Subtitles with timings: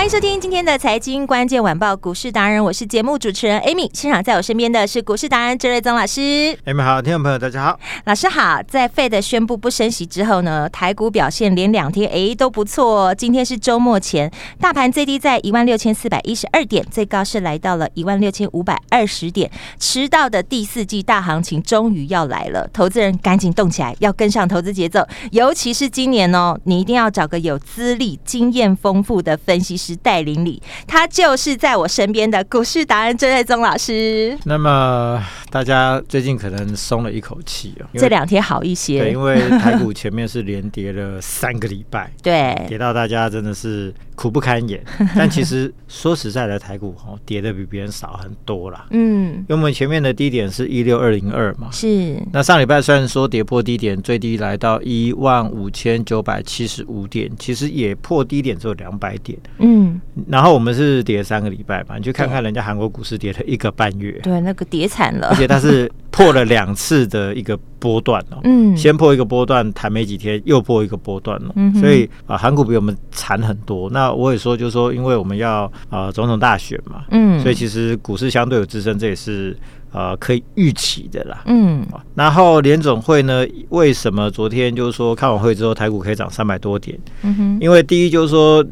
[0.00, 3.86] 欢迎收听今天的财经关键晚报股市达人，我是节目主持人 Amy。
[3.92, 6.20] 现场在我身边的是股市达人郑瑞宗老师。
[6.64, 8.62] Amy 好，听众朋友大家好，老师好。
[8.66, 13.08] 在 Fed 宣布不升息之后呢，台股表现连两天哎都不错。
[13.08, 19.50] 哦今天是周末前，大盘最低在一万六千四百一十二点，最高是来到了一万六千五百二十点。
[19.78, 25.06] 迟到的第四季大行情终于要来了，投资人赶紧动起来，要跟上投资节奏。
[25.32, 29.89] 尤其是今年哦，你一定要找个有资历、经验丰富的分析师。
[29.96, 34.36] 带领里，他就是在我身边的股市达人郑瑞宗老师。
[34.44, 39.00] 那么大家最近可能松了一口气哦，这两天好一些。
[39.00, 44.82] 对，因为台股前面是连跌了三个礼拜， 对，跌到大家真的是苦不堪言。
[45.16, 48.86] 但其实说实在的，台股哦跌的比别人少很多啦。
[48.90, 52.20] 嗯，因为我们前面的低点是一六二零二嘛，是。
[52.32, 59.38] 那上礼拜虽然说跌破低点，最低来到一万五千九百七十五点，其实也破低点只有两百点。
[59.58, 59.79] 嗯。
[59.80, 73.88] 嗯，然后我们是跌三个礼拜嘛，你去看看人家韩国股市跌了一个半月，对，那个跌惨了，而且它是破了两次的一个波段哦，嗯，先破一个波段，谈没几天又破一个波段了，嗯，所以啊，韩股比我们惨很多。
[73.90, 79.56] 那我也说，就是说，因为我们要啊总统大选嘛，嗯，所以其实股市相对有支撑，这也是。
[79.92, 81.42] 呃，可以预期的啦。
[81.46, 81.84] 嗯，
[82.14, 86.96] 然后联总会呢，为什么昨天就是说开完会之后台股可以涨三百多点？
[87.22, 88.64] 嗯哼，因为第一就是说，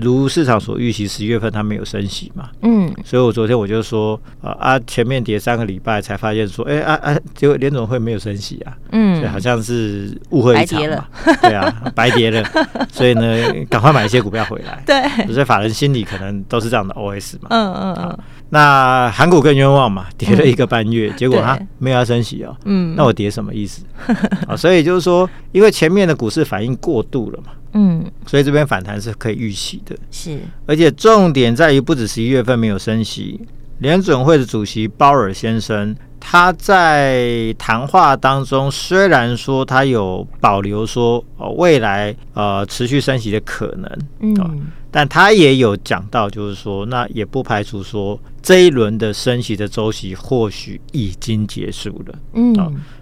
[0.00, 2.48] 如市场所预期，十一月份它没有升息嘛。
[2.62, 8.76] 嗯，所以我昨天我就说，啊啊，前面跌三个礼拜才发现说，哎啊啊，结果联总会没有升息啊。
[8.92, 11.06] 嗯，所以好像是误会一场嘛。
[11.42, 12.46] 对啊，白跌了。
[12.90, 13.22] 所以呢，
[13.70, 14.82] 赶快买一些股票回来。
[14.86, 17.48] 对，所以法人心里可能都是这样的 OS 嘛。
[17.50, 18.18] 嗯嗯嗯。
[18.50, 22.54] 那韩股更冤枉嘛，跌了一个半月，结果它没有要升息哦。
[22.66, 23.82] 嗯，那我跌什么意思？
[24.46, 27.52] 啊，所以就是说，因为前面的股市反应过度了嘛。
[27.74, 29.96] 嗯，所以这边反弹是可以预期的。
[30.10, 33.40] 是，而且重点在于，不止十一月份没有升息，
[33.78, 41.22] 联准会的主席鲍尔先生他在谈话当中，虽然说他有保留说
[41.56, 44.66] 未来呃持续升息的可能，嗯。
[44.92, 52.54] 但他也有讲到，就是说，那也不排除说这一轮的升息的周期或许已经结束了，嗯，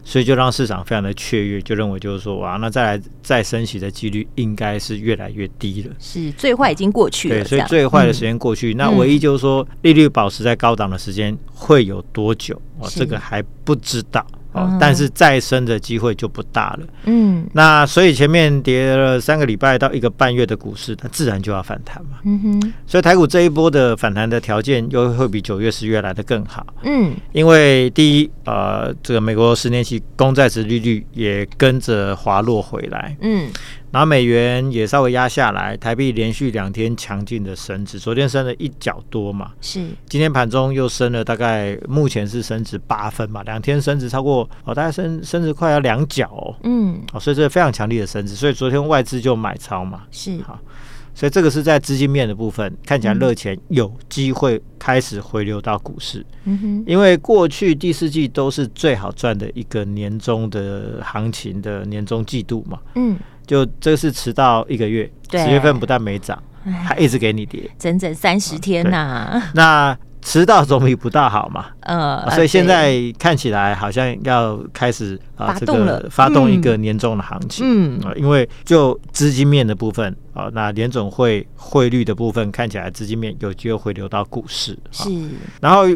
[0.05, 14.25] 所以就让市场非常的雀跃，就认为就是说，哇，那再来再升息的几率应该是越来越低了，是最坏已经过去了，对，所以最坏的时间过去，那唯一就是说利率保持在高档的时间会有多久，哦，这个还不知道。
[14.53, 16.87] 哦，但是再升的机会就不大了。
[17.05, 22.19] 嗯，那所以前面跌了三个礼拜到一个半月的股市，它自然就要反弹嘛。
[22.25, 26.67] 嗯哼，所以台股这一波的反弹的条件又会比九月、十月来的更好。
[26.83, 33.17] 嗯，因为第一，呃，这个美国十年期公债值利率也跟着滑落回来。
[33.21, 33.49] 嗯。
[33.91, 50.57] 然后美元也稍微压下来，台币连续两天强劲的升值，昨天升了一角多嘛，是，今天盘中又升了大概，目前是升值八分嘛，两天升值超过哦，大概升升值快要两角哦，嗯，哦，所以这是非常强力的升值，所以昨天外资就买超嘛，是，好，
[51.13, 63.19] 所以这个是在资金面的部分，看起来热钱有机会开始回流到股市，嗯哼，因为过去第四季都是最好赚的一个年终的行情的年终季度嘛，嗯。
[63.51, 66.41] 就这是迟到一个月，十月份不但没涨，
[66.85, 69.51] 还一直给你跌，整整三十天呐、啊。
[69.57, 71.67] 那迟到总比不到好嘛？
[71.83, 77.67] 呃，所以现在看起来好像要开始啊，这个发动一个年终的行情。
[77.67, 84.79] 嗯，因为就资金面的部分啊，那联总会汇率的部分看起来资金面有机会回流到股市。
[84.93, 85.11] 是，
[85.61, 85.87] 然后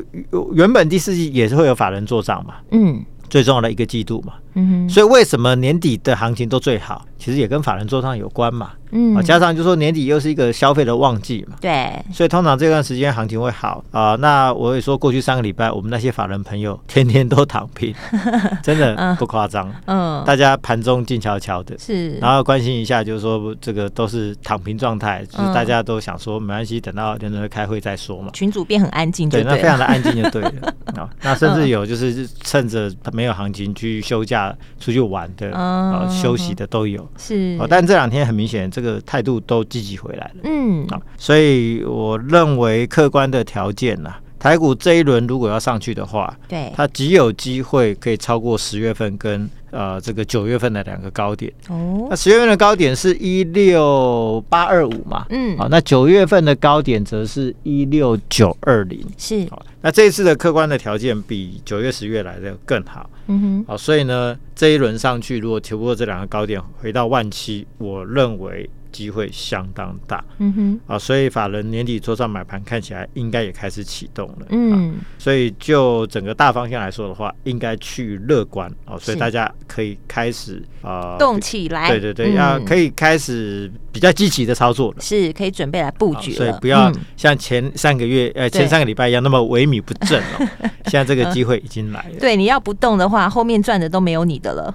[0.55, 2.55] 原本第四季也是会有法人做账嘛。
[2.73, 3.05] 嗯。
[3.31, 7.05] 最重要的一个季度嘛，嗯哼，所以为什么年底的行情都最好？
[7.19, 8.73] 其实也跟法人做账有关嘛。
[8.91, 14.17] 嗯，加上就说年底又是一个消费的旺季嘛，对，所以通常这段时间行情会好啊、呃。
[14.19, 17.93] 那我也说过去三个礼拜，我们那些法人朋友天天都躺平，
[18.62, 19.73] 真的不夸张。
[19.87, 28.31] 嗯，大家盘中静悄悄的，是，然后关心一下，就是说这个都是躺平状态，就是大家都想说没关系，等到联准会开会再说嘛。
[28.33, 31.11] 群主变很安静，对，那非常的安静就对了啊。
[31.23, 34.44] 那甚至有就是趁着没有行情去休假
[34.79, 37.58] 出去玩的啊，休息的都有，是。
[37.69, 39.62] 但这两天很明显，这个态度都。
[39.75, 44.12] 积极回来了，嗯，啊，所以我认为客观的条件呢，
[44.44, 51.50] 台股这一轮如果要上去的话，对，它极有机会可以超过十月份跟呃这个九月份的两个高点。
[51.70, 68.69] 哦，那十月份的高点是一六八二五嘛，嗯，好，那九月份的高点则是一六九二零，是，好，那这一次的客观的条件比九月十月来的更好，嗯哼，好，所以呢，这一轮上去如果突破这两个高点回到万七，我认为。
[68.94, 90.49] 机会相当大，嗯哼，啊，所以法人年底做上买盘看起来应该也开始启动了，嗯、啊，所以就整个大方向来说的话，应该去乐观哦、啊，所以大家可以开始啊动起来，对对对，嗯、要可以开始比较积极的操作了，是可以准备来布局、啊，所以不要像前三个月呃、嗯、前三个礼拜一样那么萎靡不振哦，
[90.87, 94.75] 现在这个机会已经来了，对，你要不动的话，后面赚的都没有你的了，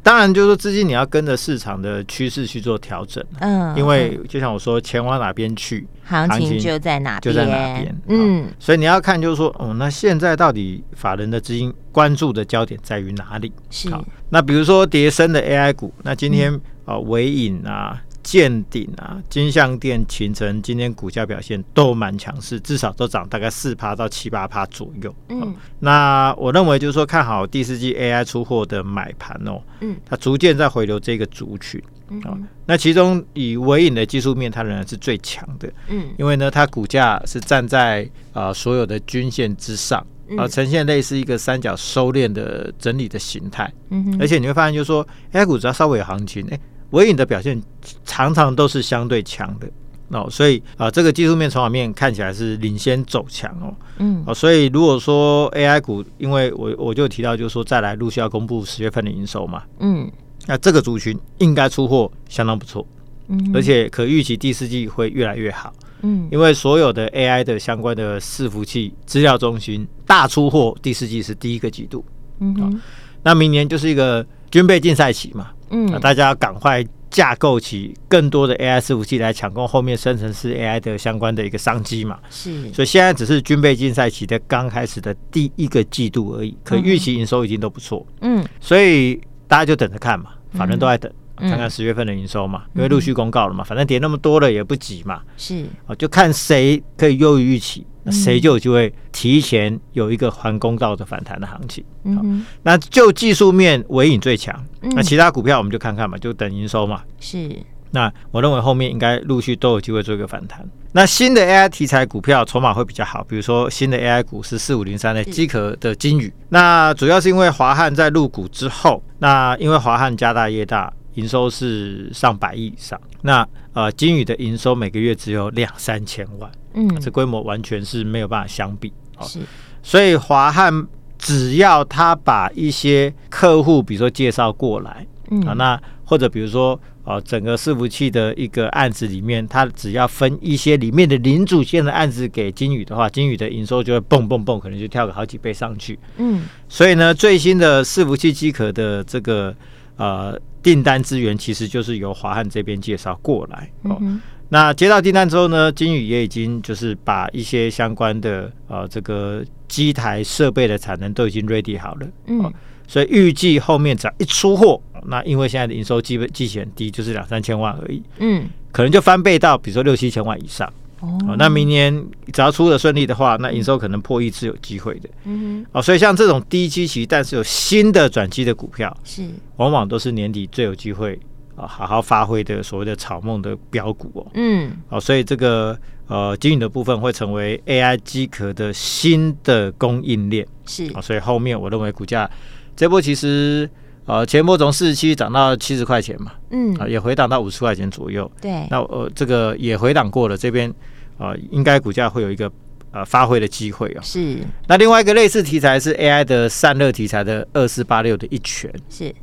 [0.00, 3.22] 当然就是说资金你要跟着市场的趋势去做调整。
[3.40, 7.96] 嗯，因为就像我说，钱往哪边去，行情就在哪边，就在哪边。
[8.08, 13.52] 嗯，所以你要看，就是说，哦，那现在到底法人的资金关注的焦点在于哪里？
[13.70, 13.90] 是。
[14.30, 25.14] 那比如说叠升的 AI 股，那今天啊，尾影啊、健鼎啊、金项店、秦城今天股价表现都蛮强势，至少都涨大概四趴到七八趴左右。
[25.28, 31.82] 嗯，那我认为就是说，看好第四季 AI 出货的买盘哦，嗯，它逐渐在回流这个族群。
[32.24, 32.36] 啊，
[32.66, 35.72] 那其中以微影的技术面，它仍然是最强的。
[35.88, 38.02] 嗯，因为呢，它股价是站在
[38.34, 39.98] 啊、呃、所有的均线之上，
[40.36, 43.72] 啊、呃，呈现类似一个三角收敛的整理的形态。
[43.88, 46.60] 嗯哼，而且你会发现，就是说，A 股只要稍微有行情，哎，
[46.92, 47.60] 纬颖的表现
[48.06, 49.68] 常常都是相对强的。
[50.08, 53.74] 哦，所以啊、呃，这个技术面、筹码面看起来是领先走强哦。
[53.98, 59.62] 嗯，哦，所以如果说 AI 股，因为我我就提到，就是说再来陆续要公布十月份的营收嘛。
[59.80, 60.10] 嗯。
[60.48, 62.84] 那这个族群应该出货相当不错，
[63.28, 72.04] 嗯，而且可预期第四季会越来越好，嗯，因为所有的 AI 的相关的伺服器资料中心大出货，第四季是第一个季度，
[72.40, 72.80] 嗯，
[73.22, 89.20] 那明年就是一个军备竞赛期嘛，嗯，那大家要赶快架构起更多的 AI 伺服器来抢攻后面生成式 AI 的相关的一个商机嘛，是，所以现在只是军备竞赛期的刚开始的第一个季度而已，可预期营收已经都不错，嗯，所以。
[89.48, 101.84] 大家就等着看嘛，反正都在等，嗯、看看十月份的营收嘛，嗯、因为陆续公告了嘛，反正跌那么多了也不急嘛，是啊，就看谁可以优于预期，谁就有机会提前有一个还公道的反弹的行情。
[102.04, 107.02] 嗯哼，那就技术面尾影最强，那其他股票我们就看看嘛，就等营收嘛。
[107.18, 107.50] 是。
[107.94, 110.66] 那我认为后面应该陆续都有机会做一个反弹。
[110.92, 116.32] 那新的 AI 题材股票筹码会比较好，比如说新的 AI 股是四五零三的机壳的金宇。
[116.48, 123.00] 那主要是因为华汉在入股之后，那因为华汉家大业大，营收是上百亿以上。
[123.22, 128.92] 那呃金宇的营收每个月只有两三千万，嗯，这规模完全是没有办法相比。
[129.22, 129.40] 是，
[129.82, 130.86] 所以华汉
[131.18, 136.78] 只要他把一些客户，比如说介绍过来，嗯，啊，那或者比如说。
[137.04, 145.98] 哦，整个伺服器的一个案子里面，他只要分一些里面的零组件的案子给金宇的话，金宇的营收就会蹦蹦蹦，可能就跳个好几倍上去。
[146.18, 149.52] 嗯，所以呢，最新的伺服器机壳的这个
[149.96, 153.70] 呃订单资源，其实就是由华汉这边介绍过来。
[153.82, 162.06] 哦，嗯、那接到订单之后呢，金宇也已经就是把一些相关的呃这个机台设备的产能都已经 ready 好了。
[162.26, 162.42] 嗯。
[162.44, 162.52] 哦
[162.84, 168.02] 所以预计后面只要一出货，那因为现在的营收基本基期很低，就是两三千万而已。
[168.18, 170.70] 嗯，可能就翻倍到比如说六七千万以上。
[171.02, 171.92] 哦，那明年
[172.32, 175.08] 只要出的顺利的话，那营收可能破亿是有机会的。
[175.24, 181.18] 嗯哼，哦，所以像这种低基期但是有新的转机的股票，是往往都是年底最有机会
[181.56, 184.26] 啊好好发挥的所谓的草梦的标股哦。
[184.34, 190.46] 嗯，哦，所以这个呃经营的部分会成为 AI 机壳的新的供应链。
[190.64, 192.30] 是啊，所以后面我认为股价。
[192.74, 193.68] 这波其实，
[194.06, 198.28] 呃，前波从四十七涨到七十块钱嘛，嗯，啊，也回档到五十块钱左右。
[198.40, 200.74] 对，那呃，这个也回档过了，这边啊、
[201.18, 202.50] 呃，应该股价会有一个
[202.90, 204.00] 呃发挥的机会哦。
[204.02, 204.38] 是。
[204.66, 209.14] 那另外一个类似题材是 AI 的散热题材的二四八六的一拳，是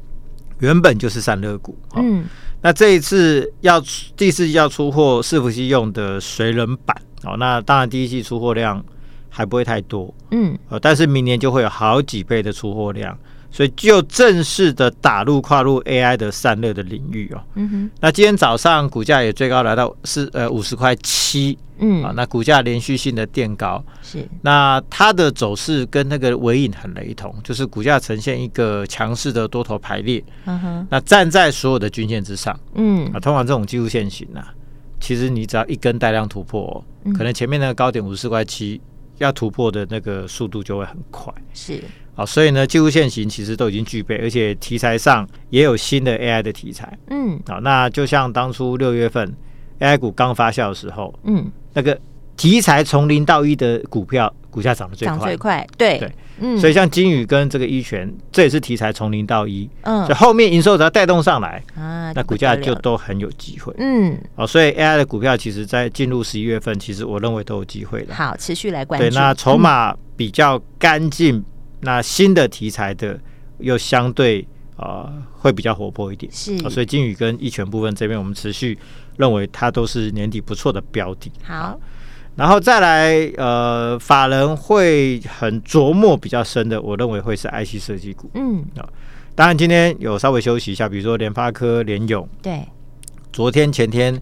[0.59, 1.77] 原本就是散热股。
[1.95, 2.25] 嗯。
[2.61, 3.81] 那这一次要
[4.17, 6.93] 第四季要出货伺服器用的水冷板
[7.23, 8.83] 哦，那当然第一季出货量
[9.29, 13.17] 还不会太多，嗯，呃，但是明年就会有好几倍的出货量，
[13.49, 17.41] 所以就正式的打入跨入 AI 的散热的领域哦。
[17.55, 21.57] 嗯哼，那今天早上股价也最高来到四呃五十块七。
[21.79, 22.03] 嗯。
[22.03, 24.27] 啊，那股价连续性的垫高，是。
[24.41, 33.09] 那它的走势跟那个尾影很雷同，就是股价呈现一个强势的多头排列，嗯哼，那站在所有的均线之上，嗯。
[33.13, 34.53] 啊，通常这种技术线型啊，
[34.99, 38.79] 其实你只要一根带量突破，哦，嗯、可能前面那个高点五十四块七
[39.17, 41.83] 要突破的那个速度就会很快，是。
[42.15, 47.39] 好，所以呢，技术线型其实都已经具备，而且题材上也有新的 AI 的题材，嗯。
[47.47, 49.33] 好，那就像当初六月份
[49.79, 51.49] AI 股刚发酵的时候，嗯。
[51.73, 51.99] 那个
[52.35, 71.45] 题材从零到一的股票，股价涨得最快，涨最快，对对，嗯，所以像金宇跟这个一拳，这也是题材从零到一，嗯，所以后面营收只要带动上来啊，那股价就都很有机会，嗯，哦，所以 AI 的股票其实在进入十一月份，其实我认为都有机会的，好，持续来关注，对，那筹码比较干净，嗯、
[71.81, 73.19] 那新的题材的
[73.59, 74.47] 又相对
[74.77, 78.79] 啊、呃、会比较活泼一点，是、哦，所以金宇跟一拳部分这边我们持续。
[79.19, 81.29] 认为它都是年底不错的标的。
[81.43, 81.77] 好，
[82.37, 88.31] 然后再来，呃，法人会很琢磨比较深的，我认为会是 IC 设计股。
[88.35, 88.87] 嗯，啊，
[89.35, 92.65] 当然今天有稍微休息一下，比如说联发科、联勇，对，
[93.33, 94.17] 昨天前天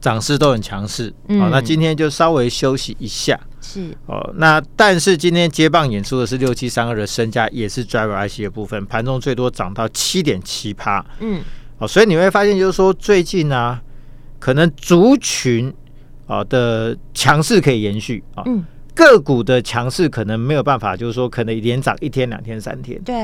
[0.00, 1.14] 涨势都很强势。
[1.28, 3.38] 嗯，那今天就稍微休息一下。
[3.60, 11.06] 是哦，那但是今天接棒演出的是六七三二的身价，也是 Driver IC 的部分，盘中最多涨到七点七趴。
[11.20, 11.40] 嗯，
[11.78, 13.82] 哦，所以你会发现，就是说最近呢、啊。
[14.40, 15.72] 可能族群
[16.26, 18.42] 啊的强势可以延续啊，
[19.00, 23.14] 个股的强势可能没有办法，就是说可能连涨一天、两天、三天，对，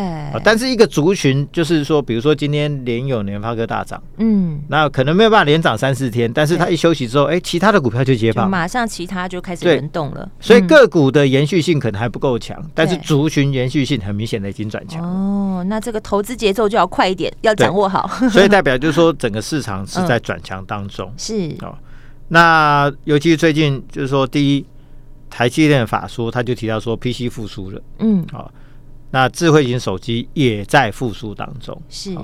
[0.43, 15.03] 但是一个族群就是说，比如说今天联咏、联发科大涨，嗯，那可能没有办法连涨三四天，但是它一休息之后，哎，其他的股票就接棒，马上其他就开始轮动了，所以个股的延续性可能还不够强，但是族群延续性很明显的已经转强。
[15.05, 21.55] 哦，那这个投资节奏就要快一点，要掌握好，所以代表 就是说整个市场是在转强当中，是。
[21.61, 21.77] 哦。
[22.29, 24.67] 那尤其是最近，就是说，第一，
[25.29, 28.53] 台积电的法说，他就提到说，PC 复苏了，嗯，好，
[29.11, 32.17] 那智慧型手机也在复苏当中，是。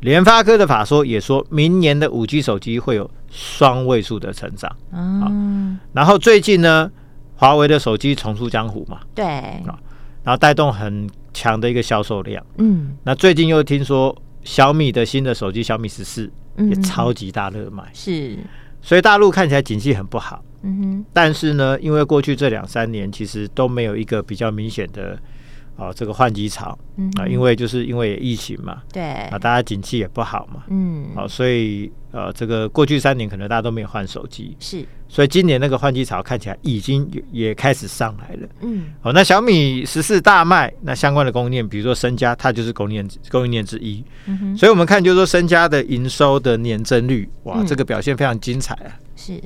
[0.00, 6.88] 联发科的法说也说明年的五 G 手机会有双位数的成长，嗯，然后最近呢，
[7.34, 9.76] 华为的手机重出江湖嘛，对，啊，
[10.22, 18.38] 然后带动很强的一个销售量，嗯，那最近又听说小米的新的手机小米十四也超级大热卖，是。
[18.80, 25.18] 所以大陆看起来景气很不好，嗯哼，但是呢，因为过去这两三年其实都没有一个比较明显的。
[25.78, 29.00] 啊，这个换机潮，嗯啊，因为就是因为疫情嘛，对，
[29.30, 49.40] 啊，大家景气也不好嘛，嗯，好，所以呃，这个过去三年可能大家都没有换手机，是，所以今年那个换机潮看起来已经也开始上来了，嗯，好，那小米十四大卖，那相关的供应链，比如说身家，它就是供应链供应链之一，嗯哼，所以我们看就是说身家的营收的年增率，哇，这个表现非常精彩啊，是，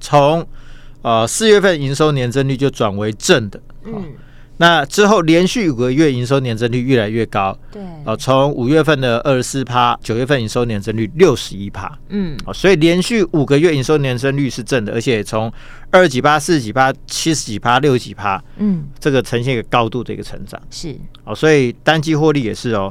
[0.00, 0.46] 从
[1.02, 4.04] 呃四月份营收年增率就转为正的，嗯。
[4.58, 15.52] 那之后连续五个月营收年增率越来越高，对，哦，从五月份的二十四趴，九月份营收年增率六十一趴，嗯，哦，所以连续五个月营收年增率是正的，而且从
[15.90, 22.90] 二十几趴、四十几趴、七十几趴、六十几趴，嗯，这个呈现一个高度的一个成长，是，哦，所以单季获利也是哦，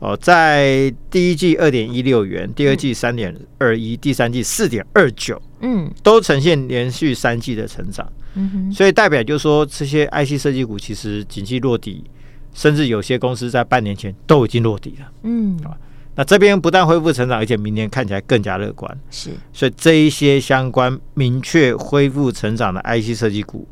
[0.00, 8.06] 哦，在第一季二点一六元，第二季三点二一，第三季四点二九，嗯，都呈现连续三季的成长。
[8.34, 12.04] 嗯哼，所以代表就是说，这些 IC 设计股其实景气落底，
[12.52, 15.10] 甚至有些公司在半年前都已经落底了。
[15.22, 15.74] 嗯，啊，
[16.14, 19.00] 那这边不但恢复成长，而且明年看起来更加乐观。
[19.10, 23.66] 是，所以这一些相关明确恢复成长的 IC 设计股，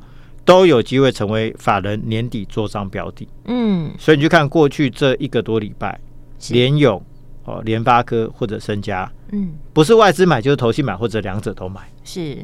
[0.44, 3.28] 都有机会成为法人年底做账标的。
[3.44, 6.00] 嗯，所以你去看过去这一个多礼拜，
[6.50, 7.04] 联咏、
[7.44, 11.80] 哦联发科或者身家，嗯，不是外资买就是投信买，或者两者都买。
[12.04, 12.38] 是，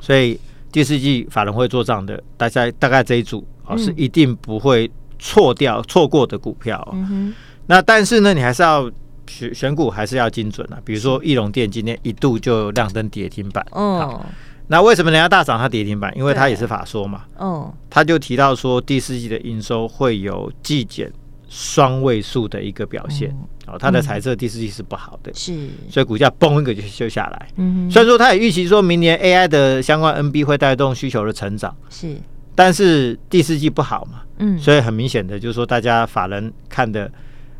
[0.00, 0.38] 所以。
[0.72, 6.88] 第四季法人会做账的，大家大概这一组哦，是一定不会错掉错过的股票。
[6.94, 7.34] 嗯。
[7.66, 8.90] 那但是呢，你还是要
[9.26, 10.80] 选选股，还是要精准啊。
[10.82, 13.62] 比如说，易龙店今天一度就亮灯跌停板。
[13.72, 14.24] 哦。
[14.68, 16.10] 那为什么人家大涨，它跌停板？
[16.16, 17.24] 因为它也是法说嘛。
[17.36, 17.70] 哦。
[17.90, 21.12] 他就提到说，第四季的营收会有季减
[21.50, 23.36] 双位数的一个表现。
[23.66, 27.48] 哦，他的财测第四季是不好的，是，所以股价崩一个就就下来。
[27.56, 32.16] 嗯，虽然说他也预期说明年 AI 的相关 NB 会带动需求的成长，是，
[32.54, 37.10] 但是第四季不好嘛，嗯，所以很明显的就是说，大家法人看的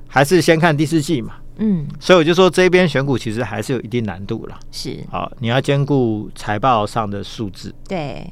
[0.08, 8.28] 还是先看第四季嘛，嗯，所以我就说这边选股其实还是有一定难度了，是，好，你要兼顾财报上的数字，对，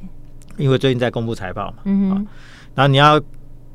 [0.57, 2.27] 因为最近在公布财报嘛，嗯，
[2.75, 3.21] 然后你要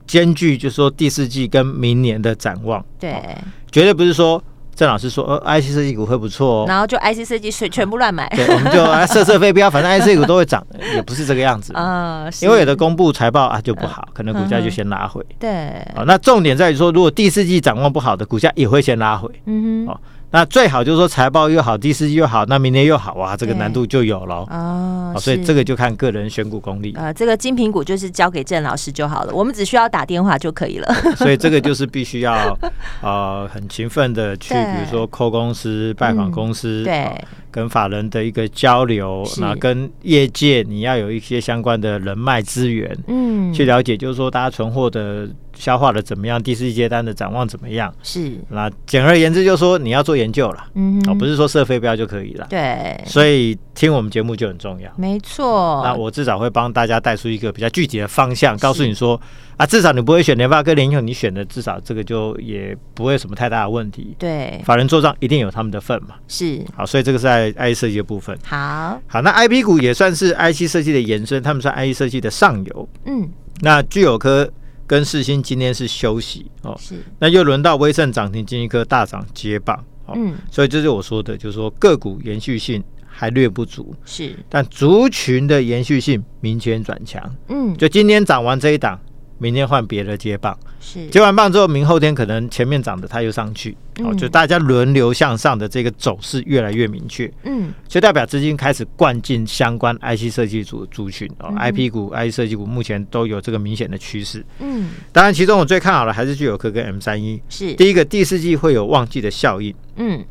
[0.05, 3.35] 兼具就是说第四季跟明年的展望，对，
[3.75, 4.41] 绝对不是说。
[4.73, 10.61] 郑老师说：“呃，IC 设计股会不错哦，然后就 IC 设计全全部乱买，对，我们就 设设飞镖，反正 IC 股都会涨，
[10.93, 12.27] 也不是这个样子啊。
[12.41, 15.25] 因为有的公布财报啊就不好，可能股价就先拉回。
[15.39, 15.49] 对，
[15.95, 19.29] 啊，那重点在于说，如果第四季展望不好的，股价也会先拉回。
[19.45, 19.97] 嗯哼，
[20.31, 25.15] 那最好就是说财报又好，第四季又好，那明年又好啊，这个难度就有了哦。
[25.17, 26.93] 所以这个就看个人选股功力。
[26.97, 30.93] 呃，这个精品股就是交给郑老师就好了，我们只需要打电话就可以了。
[31.15, 32.57] 所以这个就是必须要
[33.01, 37.09] 呃很勤奋的去，比如说扣公司、拜访公司，对，
[37.49, 45.29] 跟法人的一个交流，那跟业界你要有一些相关的人脉资源，嗯，去了解，就是说大家存货的。
[45.55, 46.41] 消化的怎么样？
[46.41, 47.93] 第四季接单的展望怎么样？
[48.03, 55.81] 是那简而言之，就是说你要做研究了，嗯哼，哦，不是说设飞镖就可以了，对，所以听我们节目就很重要，没错。
[55.83, 59.19] 那我至少会帮大家带出一个比较具体的方向，告诉你说
[59.57, 64.15] 啊，至少你不会选联发科、联咏，你选的至少这个就也不会有什么太大的问题。
[64.19, 68.37] 对，法人做账一定有他们的份嘛，是好，所以这个是在 IC 设计的部分。
[68.43, 72.89] 好，好，那 IP 股也算是 IC 设计的延伸，他们算 IC 设计的上游。
[73.05, 73.29] 嗯，
[73.61, 74.49] 那聚友科。
[74.87, 79.75] 跟世新今天是休息哦，是，那又轮到威盛涨停，金济科大涨接棒，
[80.05, 88.99] 哦、嗯，所以这是我说的，就是说个股延续性还略不足，是，但族群的延续性明显转强，嗯，就今天涨完这一档。
[89.37, 91.07] 明天换别的接棒，是。
[91.07, 107.73] 接完棒之后，明后天可能前面涨的它又上去，嗯、哦，就大家轮流向上的这个走势越来越明确，嗯，就代表资金开始灌进相关 IC 设计组族群哦、嗯、IP 股、IC 设计股目前都有这个明显的趋势，嗯，当然其中我最看好的还是具有科跟 M 三一，是。
[107.73, 110.23] 第一个第四季会有旺季的效应，嗯。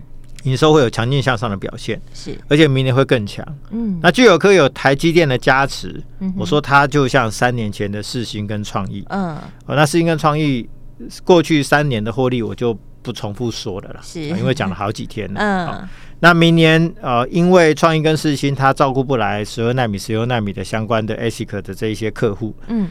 [0.44, 3.44] 营收会有强劲向上的表现，是，而且明年会更强。
[3.70, 9.36] 嗯，那聚友科有台积电的加持，嗯、我说它就像三年前的世芯跟创意，嗯，
[9.66, 10.68] 哦，那世芯跟创意
[11.24, 15.40] 过去三年的获利我就不重复说了啦，是，因为讲了好几天了。
[15.40, 15.88] 嗯、哦，
[16.20, 22.88] 那明年呃，因为创意跟世芯它照顾不来十二纳米、十六纳米的相关的 ASIC 的这一些客户，嗯。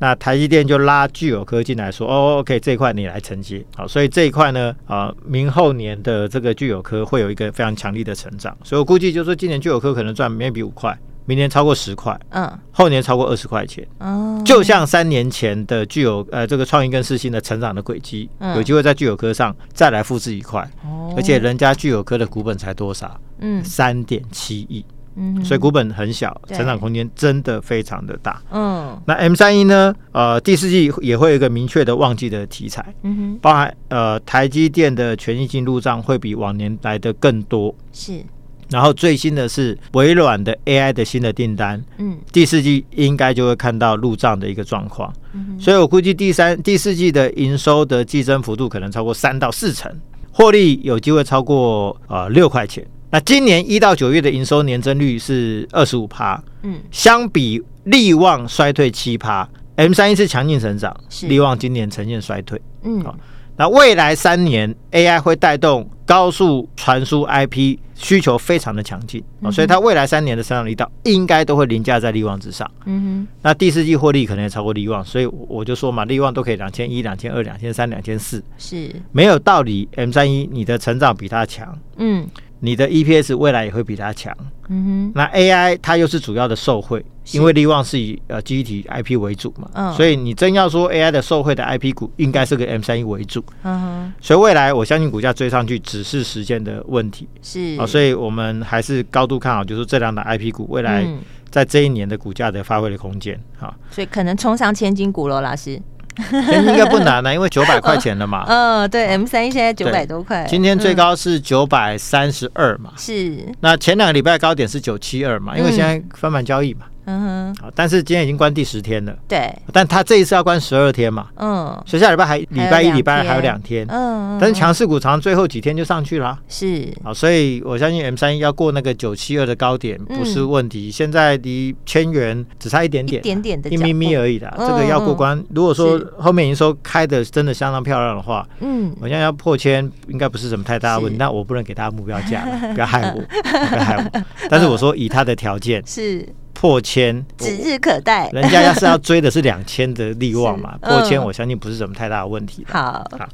[0.00, 23.20] 那台积电就拉聚友科进来说，哦，OK，这一块你来承接，好，所以这一块呢，啊，明后年的这个聚友科会有一个非常强力的成长，所以我估计就是说，今年聚友科可能赚 maybe 五块，明年超过十块，嗯，后年超过二十块钱，哦，就像三年前的聚友，呃，这个创意跟世芯的成长的轨迹，嗯，有机会在聚友科上再来复制一块，哦，而且人家聚友科的股本才多少？
[23.40, 24.82] 嗯，三点七亿。
[25.16, 28.40] 嗯，所以股本很小，成长空间真的非常的大。
[28.52, 29.94] 嗯，那 M 三一呢？
[30.12, 32.94] 呃，第四季也会有一个明确的旺季的题材。
[33.02, 37.74] 嗯哼，包含呃台积电的权益金入账会比往年来的更多。
[37.92, 38.24] 是，
[38.70, 41.82] 然后最新的是微软的 AI 的新的订单。
[41.98, 45.12] 嗯，第四季应该就会看到入账的一个状况。
[45.32, 49.92] 嗯，所以我估计第三、第四季的营收的季增幅度可能超过三到四成，
[50.30, 52.86] 获利有机会超过呃六块钱。
[53.10, 61.26] 那今年一到九月的营收年增率是二十五趴，嗯，相比力旺衰退七趴，M 三一是强劲成长，是。
[61.26, 63.16] 力旺今年呈现衰退，嗯，好，
[63.56, 69.20] 那未来三年 AI 会带动高速传输 IP 需求非常的强劲，
[69.50, 78.94] 所以它未来三年的成长力道应该都会凌驾在力旺之上，嗯哼，那第四季获利可能也超过力旺，所以我就说嘛，力旺都可以两千一、两千二、两千三、两千四，是。
[79.10, 82.24] 没有道理 M 三一你的成长比它强，嗯。
[82.60, 84.36] 你的 EPS 未来也会比它强，
[84.68, 85.12] 嗯哼。
[85.14, 94.12] 那 AI 它又是主要的受惠，因为力旺是以呃记忆体 IP 为主嘛，嗯，所以你真要说 AI 的受惠的 IP 股，应该是个 M 三一为主，嗯哼。
[94.20, 97.78] 所以未来我相信股价追上去只是时间的问题，是。
[97.80, 101.06] 啊，所以我们还是高度看好，就是这两档 IP 股未来
[101.50, 103.74] 在这一年的股价的发挥的空间，哈。
[103.90, 105.80] 所以可能冲上千金股喽，老师。
[106.66, 108.44] 应该不难啊，因为九百块钱了嘛。
[108.48, 112.92] 嗯，对，M 三一现在九百多块，今天最高是九百三十二嘛。
[112.96, 113.36] 是。
[113.60, 116.86] 那前两个礼拜高点是九七二嘛，因为现在翻盘交易嘛。
[117.06, 135.42] 嗯哼，好，但是今天已经关第十天了，对，但他这一次要关十二天嘛，嗯，所以下礼拜还礼拜一、礼拜二还有两天，嗯，但是强势股常最后几天就上去了，是，好，所以我相信 M 三一要过那个九七二的高点不是问题，现在离千元只差一点点，一点点的，一咪咪而已的，这个要过关。
[135.54, 144.22] 如果说后面营收开的真的相当漂亮的话，嗯，我现在要破千应该不是什么太大的问题，那我不能给他目标价， 不要害我，不要害我。
[144.48, 146.28] 但是我说以他的条件 是。
[146.60, 148.28] 破千指日可待。
[148.34, 152.66] 人家要是要追的是两千的利旺嘛， 嗯、破千我相信不是什么太大的问题。
[152.68, 153.26] 好，好，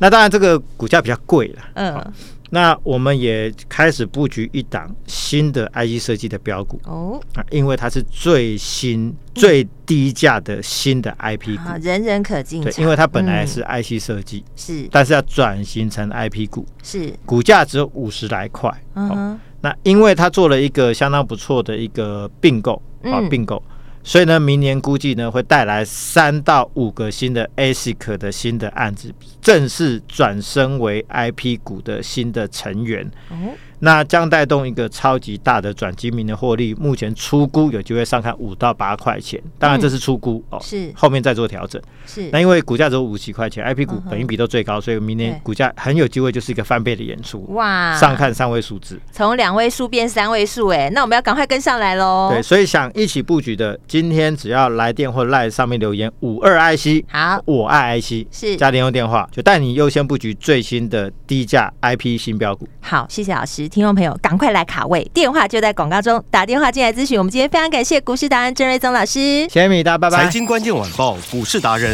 [0.00, 1.62] 那当然这个股价比较贵了。
[1.76, 2.12] 嗯。
[2.50, 12.62] 那我们也开始布局一档新的 IC 设计的标股哦，啊，因为它是最新、最低价的新的 IP 股，人人可进。
[12.62, 18.70] 对，因为它本来是 IC 设计，是，但是要转型成 IP 股，是，股价只有五十来块。
[18.94, 23.62] 嗯，那因为它做了一个相当不错的一个并购啊，并购。
[24.02, 33.10] 所以呢，明年估计呢会带来三到五个新的 ASIC 的新的案子，正式转身为 IP 股的新的成员。
[33.30, 41.80] 哦那将带动一个超级大的转基民的获利，目前出估有机会上看五到八块钱，当然这是出估、嗯、哦，是后面再做调整。
[42.06, 47.44] 是那因为股价只有五十几块钱，IP 股本益比都最高，所以明年股价很有机会就是一个翻倍的演出。
[47.54, 52.30] 哇，上看三位数字，从两位数变三位数，哎，那我们要赶快跟上来喽。
[52.32, 62.68] 对，所以想一起布局的，今天只要来电或赖上面留言五二 IC，好，我爱 IC，是加联用电话，就带你优先布局最新的低价 IP 新标股。
[62.80, 67.18] 好，谢谢老师，听众朋友赶快来卡位，电话就在广告中，打电话进来咨询。
[67.18, 70.24] 我们今天非常感谢股市达人郑瑞宗老师，谢谢米大，拜拜。
[70.24, 71.93] 财经关键晚报股市达人